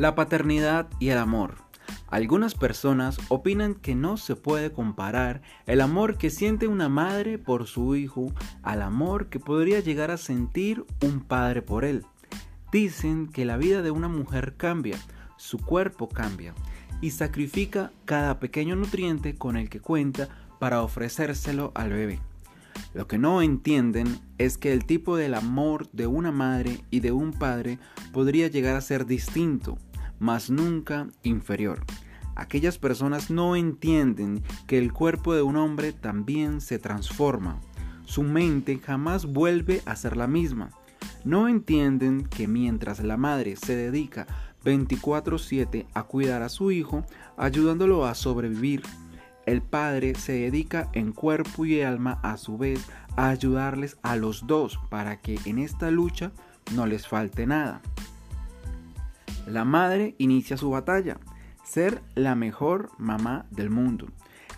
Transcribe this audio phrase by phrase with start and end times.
[0.00, 1.56] La paternidad y el amor.
[2.08, 7.66] Algunas personas opinan que no se puede comparar el amor que siente una madre por
[7.66, 8.32] su hijo
[8.62, 12.06] al amor que podría llegar a sentir un padre por él.
[12.72, 14.98] Dicen que la vida de una mujer cambia,
[15.36, 16.54] su cuerpo cambia
[17.02, 22.20] y sacrifica cada pequeño nutriente con el que cuenta para ofrecérselo al bebé.
[22.94, 27.12] Lo que no entienden es que el tipo del amor de una madre y de
[27.12, 27.78] un padre
[28.14, 29.76] podría llegar a ser distinto
[30.20, 31.84] mas nunca inferior.
[32.36, 37.60] Aquellas personas no entienden que el cuerpo de un hombre también se transforma.
[38.04, 40.70] Su mente jamás vuelve a ser la misma.
[41.24, 44.26] No entienden que mientras la madre se dedica
[44.64, 47.04] 24/7 a cuidar a su hijo,
[47.36, 48.82] ayudándolo a sobrevivir,
[49.46, 54.46] el padre se dedica en cuerpo y alma a su vez a ayudarles a los
[54.46, 56.30] dos para que en esta lucha
[56.74, 57.80] no les falte nada.
[59.46, 61.18] La madre inicia su batalla,
[61.64, 64.08] ser la mejor mamá del mundo.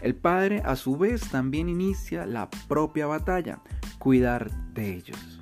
[0.00, 3.60] El padre a su vez también inicia la propia batalla,
[3.98, 5.40] cuidar de ellos.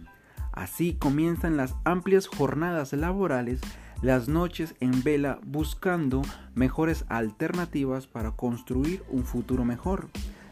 [0.53, 3.61] Así comienzan las amplias jornadas laborales,
[4.03, 6.23] las noches en vela buscando
[6.55, 10.09] mejores alternativas para construir un futuro mejor,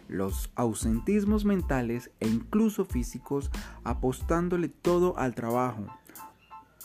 [0.09, 3.51] los ausentismos mentales e incluso físicos
[3.85, 5.87] apostándole todo al trabajo,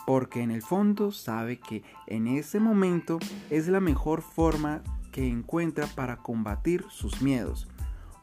[0.06, 5.88] porque en el fondo sabe que en ese momento es la mejor forma que encuentra
[5.88, 7.68] para combatir sus miedos,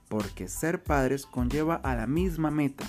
[0.09, 2.85] porque ser padres conlleva a la misma meta.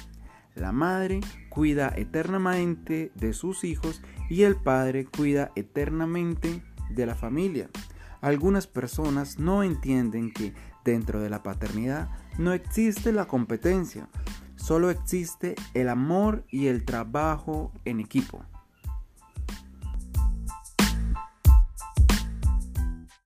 [0.56, 7.70] La madre cuida eternamente de sus hijos y el padre cuida eternamente de la familia.
[8.20, 14.09] Algunas personas no entienden que dentro de la paternidad no existe la competencia,
[14.55, 18.44] solo existe el amor y el trabajo en equipo.